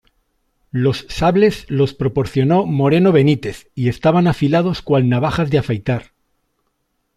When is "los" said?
0.71-1.05, 1.69-1.93